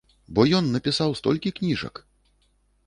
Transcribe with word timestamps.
Бо 0.37 0.45
ён 0.59 0.71
напісаў 0.77 1.09
столькі 1.21 1.53
кніжак! 1.61 2.05